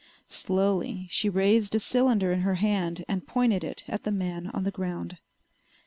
[0.29, 4.63] Slowly she raised a cylinder in her hand and pointed it at the man on
[4.63, 5.19] the ground.